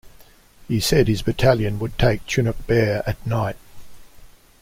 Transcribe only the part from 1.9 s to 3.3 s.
take Chunuk Bair at